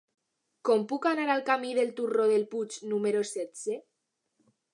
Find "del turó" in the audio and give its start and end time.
1.81-2.25